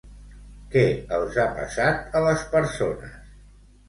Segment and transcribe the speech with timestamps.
[0.75, 0.85] Què
[1.17, 3.13] els ha passat a les persones?